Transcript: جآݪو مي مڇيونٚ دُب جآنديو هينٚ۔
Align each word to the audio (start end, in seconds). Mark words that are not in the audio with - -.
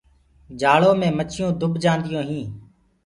جآݪو 0.59 0.91
مي 0.99 1.09
مڇيونٚ 1.17 1.57
دُب 1.59 1.73
جآنديو 1.83 2.21
هينٚ۔ 2.29 2.51